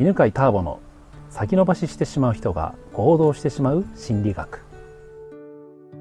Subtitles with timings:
[0.00, 0.80] 犬飼ターボの
[1.28, 4.60] 先延ばししてしまう人が行動してしまう心理学。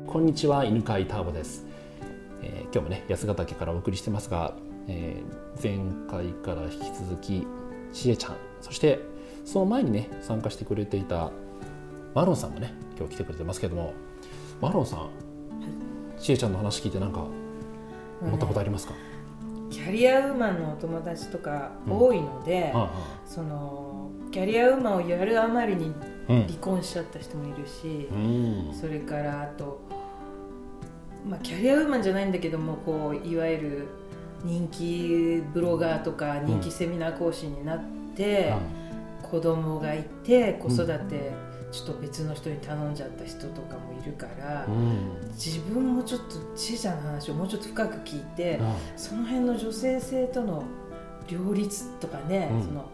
[0.07, 1.65] こんにちは犬飼ターボです、
[2.41, 4.53] えー、今日もね安ヶ岳からお送りしてますが、
[4.87, 5.77] えー、前
[6.09, 7.45] 回から引き続き
[7.91, 8.99] しえちゃんそして
[9.43, 11.31] その前にね参加してくれていた
[12.15, 13.93] マロンさんもね今日来てくれてますけども
[14.61, 15.09] マロンさん
[16.17, 17.25] しえちゃんの話聞いて何か
[18.21, 18.93] 思ったことありますか、
[19.71, 22.87] キャリアウーマンのお友達とか多いので、うん
[23.33, 25.93] そのキャリアウーマンをやるあまりに
[26.27, 29.79] 離婚しちゃった人もいるし、うん、それからあと、
[31.25, 33.87] まあ、キャリアウーマンじゃないんだけどもこういわゆる
[34.43, 37.83] 人気ブロガーとか人気セミナー講師になっ
[38.17, 38.53] て、
[39.23, 41.31] うん、子供がいて子育て、
[41.71, 50.63] ちょっと別の人に頼んじゃった人とかもいるから、うん、自分もちょっとちいちゃな話をもうちょっと深く聞いて、うん、その辺の女性性との
[51.29, 52.90] 両立とかね、うん、その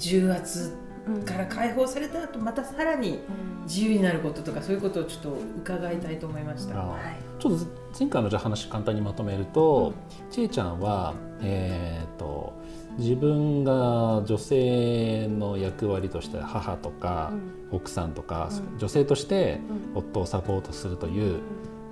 [0.00, 0.76] 重圧
[1.24, 3.20] から解放された後またさらに
[3.64, 7.66] 自由になることとかそういうことをちょっと伺いたいと思いました、はい、ちょっと
[7.98, 9.92] 前回のじゃ話簡単にまとめると、
[10.30, 12.52] ちえちゃんはえっ、ー、と
[12.98, 17.32] 自分が女性の役割として母とか
[17.70, 19.60] 奥さんとか、女性として
[19.94, 21.40] 夫をサポートするという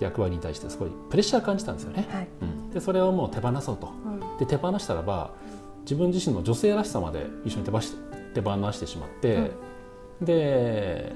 [0.00, 2.06] 役割に対してすごいプレッシャー感じたんですよね。
[2.10, 3.92] はい、うん、でそれをもう手放そうと。
[4.38, 5.32] で手放したらば
[5.88, 7.94] 自分自身の女性らしさまで一緒に手放し
[8.34, 9.50] 手放してしまって、
[10.20, 11.12] うん、で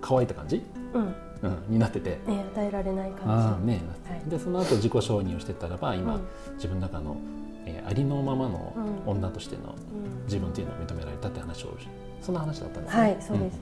[0.00, 0.62] 乾いた感じ、
[0.94, 1.14] うん。
[1.42, 6.20] うん、になってて、ね、与えられない感じ、ねはい、でその後自己承認をしてったらば今、
[6.54, 7.16] 自分の中の
[7.66, 8.74] えー、ありのままの
[9.06, 9.74] 女としての
[10.24, 11.76] 自分というのを認められたって話を
[12.20, 13.02] そんな話だったんですね。
[13.02, 13.58] はいそうです、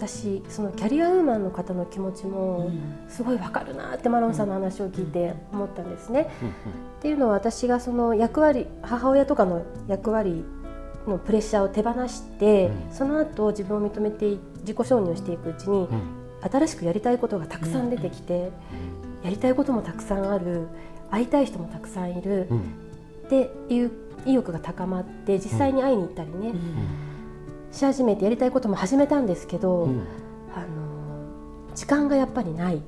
[0.00, 2.70] 私そのキャリアウーマンの方の気持ちも
[3.08, 6.30] すごいわかるなってマロンさんの話を聞いて思ったんですね。
[6.98, 10.42] っていうのは私がその役割母親とかの役割
[11.06, 16.00] のプレッシャーを手放して、うん、その後自分を認めて自己承認をしていくうちに、うん、
[16.50, 20.68] 新しくやりたいことがたくさん出てきて、うん、やりたいこともたくさんある
[21.10, 22.48] 会いたい人もたくさんいる、
[23.26, 23.90] っていう
[24.24, 26.52] 意欲が高まって実際に会いに行ったりね、
[27.72, 29.88] し始めてやりたいことも始めたんですけど、
[30.54, 30.66] あの
[31.74, 32.80] 時間がやっぱりないっ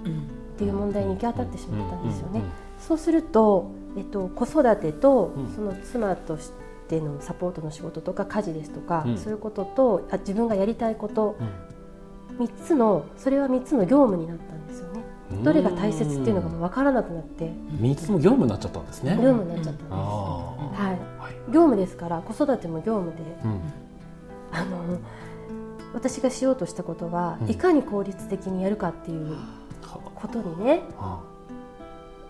[0.59, 2.43] ていう問題に行き当たってしまったんですよね。
[2.78, 6.50] そうすると、えっと、子育てとその妻とし
[6.88, 11.37] てのサポートの仕事とか家事ですとか、そういうこととあ自分がやりたいこと、
[12.38, 15.03] 3つのそれは3つの業務になったんですよね。
[15.43, 17.50] どれが大切っていうのがもう分からなくなって。
[17.81, 19.12] 3つも業務になっちゃったんですね。
[19.12, 20.99] 業務になっちゃったんです、は
[21.49, 23.60] い、業務ですから子育ても業務で、うん、
[24.52, 24.98] あの
[25.94, 29.36] 私がしようとしたことは、いかに効率的にやるかっていう
[30.14, 30.82] ことにね、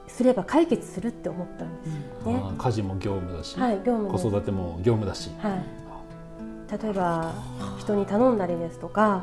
[0.08, 1.94] すれば解決するって思ったんです
[2.26, 2.42] よね。
[2.58, 7.34] 家事も業務だし、はい、業務子育ても業務だし、はい、例えば
[7.78, 9.22] 人に頼んだりですとか、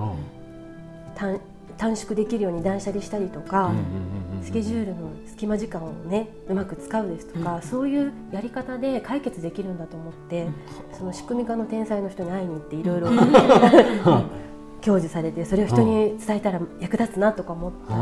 [1.78, 3.72] 短縮できるように断捨離したりとか、
[4.44, 10.54] スケジュールの隙間時間をねうまく使うですとか、うん、そういうやり方で解決できるんだと思って、うん、
[10.98, 13.10] その仕組み化の天才の人に会いに行っていろいろ
[14.82, 18.00] 享受されてそれを人に伝えたら役立つなとか思ったり、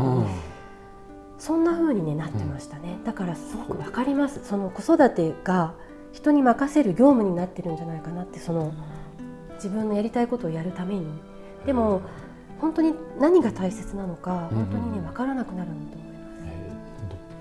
[1.38, 2.98] そんな風に、ね、なってましたね。
[3.04, 4.40] だからすごく分かります。
[4.44, 5.74] その子育てが
[6.12, 8.72] 人に任せる業務になってるんじゃないかなってその
[9.54, 11.06] 自分のやりたいことをやるために。
[11.66, 12.00] でも、
[12.60, 16.07] 本当に何が大切なのか、本当にね分からなくなるんだと思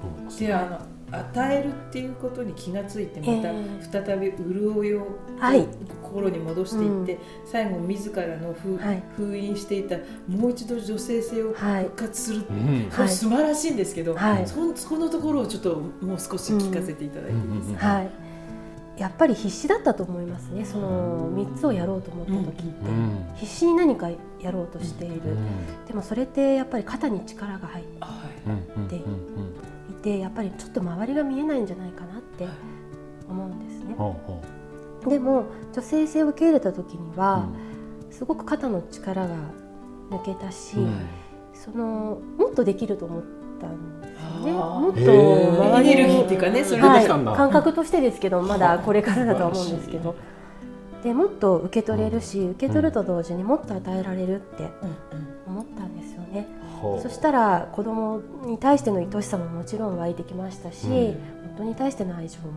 [0.05, 0.39] います。
[0.39, 5.07] であの与えるっていうことに気がついてまた再び潤いを、
[5.39, 5.65] はい、
[6.03, 9.95] 心に戻していって、うん、最後自らの封,、はい、封印していた
[10.27, 12.41] もう一度女性性を復活する、
[12.91, 18.09] はい、素晴らしいんですけど、はい、そそこのところをちょっともう少し聞かせていただいていいですか、はい。
[18.97, 20.65] やっぱり必死だったと思いますね。
[20.65, 24.09] その3つをやろうと思った時って、うん、必死に何か
[24.41, 28.99] やろうとしている、うん、でもそれってやっぱり肩に力が入ってい
[30.01, 32.47] てやっぱりちょっと周りが見えないんじゃないかなって
[33.29, 33.95] 思うんですね。
[35.07, 37.47] でも女性性を受け入れた時には、
[38.09, 39.35] すごく肩の力が
[40.09, 40.75] 抜けたし、
[41.53, 43.23] そのもっとできると思っ
[43.59, 44.51] たんですね。
[44.51, 50.15] もっとエネルギーっていうかねそれはい、感覚としてですけどまだこれからだとは思うんですけど。
[51.03, 54.67] でもっと受け取れるし、受け取ると同時にもっと与えられるって
[55.45, 56.47] 思ったんですよね。
[57.01, 61.17] そしたら子供に対しての愛しさももちろん湧いてきましたし、うん、
[61.55, 62.51] 夫に対しての愛情も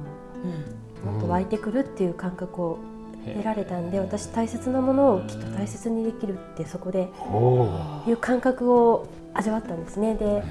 [1.12, 2.78] もっと湧いてくるっていう感覚を
[3.26, 7.08] 得られたんで私大切なものをきっと大切にできるってそこで
[8.06, 10.14] いう感覚を味わったんですね。
[10.14, 10.42] で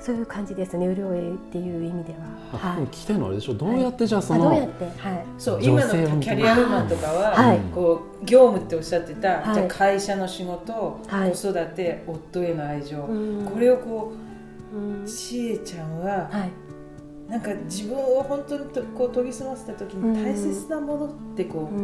[0.00, 0.92] そういう感じですね。
[0.94, 2.58] 潤いっていう意味では。
[2.58, 3.54] はい、聞きたいのはあれでしょ？
[3.54, 12.96] どうやってじゃあその、どうやって、はい、そう今のキャリアウーマンとかは、はい、こう業務っておっしゃってた、はい、じゃ会社の仕事、はい、子育て夫への愛情、
[13.52, 14.12] これをこ
[15.04, 21.74] うしえちゃんは、はい、なんか自分を本当にとこう研ぎ澄ませた時に大切なものってこう、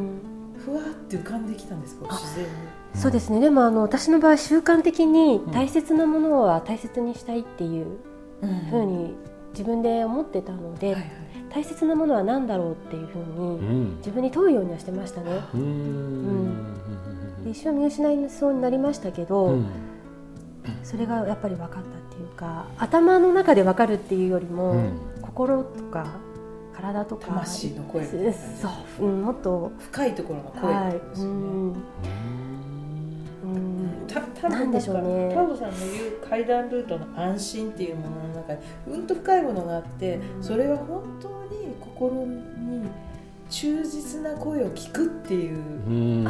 [0.64, 2.06] ふわって浮かんできたんですか？
[2.10, 2.50] 自然に。
[2.94, 3.40] そうですね。
[3.40, 7.98] でもあの私の場合習慣的に大切なものは大切にしたいっていう
[8.70, 9.14] ふうに
[9.52, 11.10] 自分で思ってたので、はいはい、
[11.50, 13.22] 大切なものは何だろうっていうふう
[13.60, 15.40] に自分に問うようにはしてましたね。
[15.54, 16.66] うん、
[17.44, 19.66] 一生見失いそうになりましたけど、うん、
[20.82, 26.06] それがやっぱり分かったっていうか頭の中で分かるっていうよりも、うん、心とか
[26.76, 27.28] 体とか。
[27.28, 28.69] 魂の声そ
[29.00, 29.73] う、うん、もっと。
[29.78, 31.32] 深いところの声ですね。
[31.32, 32.06] はい。
[34.40, 35.34] たなんでしょうね。
[35.34, 42.88] タオさんの言う階段ルートの安心っていうものの中にうんと深いものがあってそれは本当に心に
[43.49, 46.28] 忠実な声を聞くっていう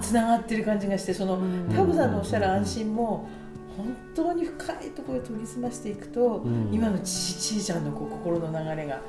[0.00, 1.38] つながってる感じがしてその
[1.74, 3.28] タブさんのおっしゃる安心も
[3.76, 9.00] 本当に深いところで研ぎ澄ましていくと、今のちちいちゃんのこう心の流れが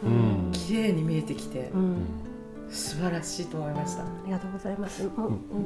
[0.51, 1.71] 綺麗に見えてきて。
[2.69, 4.01] 素晴らしいと思いました。
[4.01, 5.07] ありがとうございます。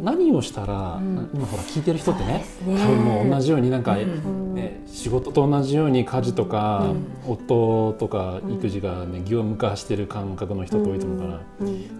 [0.04, 1.00] 何をしたら、
[1.34, 6.92] 今ほら聞いてる人ってね、多分もう同じようになんか、ね、仕事と同じように家事とか、
[7.26, 11.42] 夫とか育児がね業務化してる感覚の人と多いと思うから、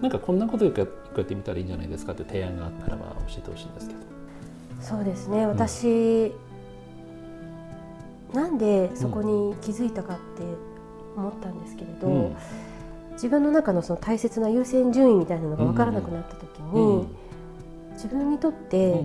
[0.02, 0.74] なんかこんなことやっ
[1.24, 4.00] てみたらいいんじゃないですかって提案があったらば教えてほしいんですけど。
[4.82, 5.46] そうですね。
[5.46, 6.34] 私、
[8.32, 10.42] なんでそこに気づいたかって
[11.16, 12.32] 思ったんですけれど。
[13.18, 17.04] 自分の中のその大切な優先順位みたいなのが分からなくなった時に、
[17.94, 19.04] 自分にとって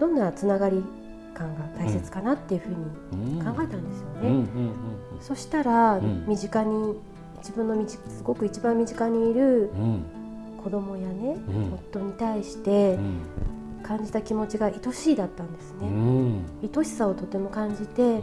[0.00, 0.82] どんなつながり
[1.32, 4.46] 感が大切かなっていうふうに考えたんですよね。
[5.20, 6.96] そしたら身近に
[7.38, 9.70] 自分のすごく一番身近にいる
[10.64, 11.36] 子供やね、
[11.72, 12.98] 夫に対して
[13.82, 15.88] 感じた気持ちが愛しいだったんですね。
[16.74, 18.20] 愛しさをとても感じて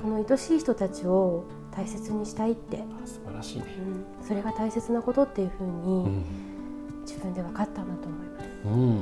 [0.00, 1.44] この愛しい人たちを
[1.74, 2.84] 大切にしたいって。
[3.04, 3.64] 素晴らしいね、
[4.20, 6.24] うん、それが大切なことっていうふうに
[7.02, 8.48] 自分で分かったなと思います。
[8.64, 8.98] うん、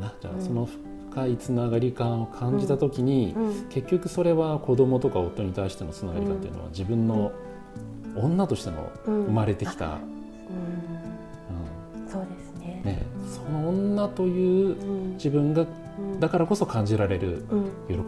[0.00, 0.12] な。
[0.20, 0.68] じゃあその
[1.10, 3.34] 深いつながり感を感じた時に、
[3.70, 7.32] 結局それは子供とか夫に対してのつながり感っていうのは自分の
[8.16, 9.98] 女としての生まれてきた、
[12.08, 12.47] そうです
[13.48, 14.76] ねねその女という
[15.14, 15.66] 自分が、
[16.20, 17.44] だからこそ感じられる
[17.88, 18.02] 喜び、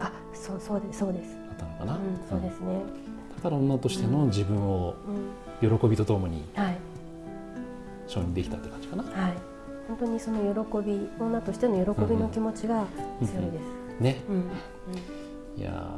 [0.00, 1.34] あそうそうですそうです。
[1.34, 2.82] ったのかな、そうですね。
[3.36, 4.94] だから女としての自分を
[5.60, 6.44] 喜びとともに
[8.06, 9.34] 承認できたって感じかな、はい、
[9.88, 12.84] 本当にその喜び女としての喜びの気持ちが
[13.20, 13.58] 強いで
[13.98, 14.22] す、ね、
[15.56, 15.96] いや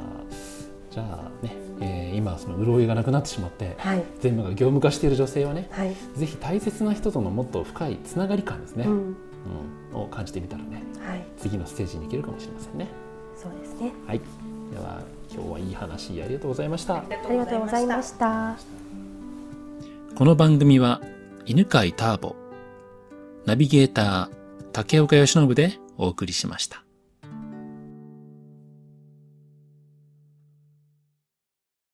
[0.93, 9.15] じゃあね、えー、今その潤いがなくなってしまって、はい、全部が業務化している女性はね、はい、ぜひ大切な人とのもっと深いつながり感ですね、うん、
[9.91, 12.87] うん、を感じてみたらね、はい、次のステージに行けるかもしれませんね。
[13.35, 13.91] そうですね。
[14.05, 14.21] はい。
[14.71, 15.01] では
[15.33, 16.97] 今日はいい話ありがとうございました。
[16.97, 18.55] ありがとうございました。
[20.15, 21.01] この番組は
[21.47, 22.35] 犬飼ターボ
[23.45, 26.82] ナビゲーター竹岡由伸でお送りしました